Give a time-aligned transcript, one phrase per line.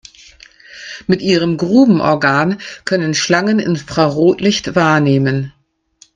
[1.05, 5.53] Mit ihrem Grubenorgan können Schlangen Infrarotlicht wahrnehmen.